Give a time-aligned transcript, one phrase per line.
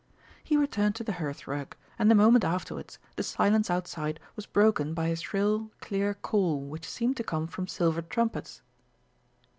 [0.43, 5.09] He returned to the hearthrug, and the moment afterwards, the silence outside was broken by
[5.09, 8.63] a shrill, clear call which seemed to come from silver trumpets.